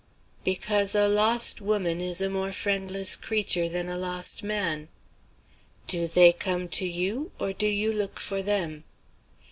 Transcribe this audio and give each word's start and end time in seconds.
"Because 0.43 0.95
a 0.95 1.07
lost 1.07 1.61
woman 1.61 2.01
is 2.01 2.21
a 2.21 2.29
more 2.31 2.51
friendless 2.51 3.15
creature 3.15 3.69
than 3.69 3.87
a 3.87 3.99
lost 3.99 4.41
man." 4.41 4.87
"Do 5.85 6.07
they 6.07 6.33
come 6.33 6.67
to 6.69 6.87
you? 6.87 7.31
or 7.39 7.53
do 7.53 7.67
you 7.67 7.91
look 7.93 8.19
for 8.19 8.41
them?" 8.41 8.83